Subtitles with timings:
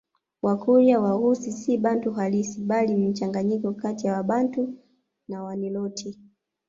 [0.41, 4.73] Wakurya Waghusii si Bantu halisi bali ni mchanganyiko kati ya Wabantu
[5.27, 6.19] na Waniloti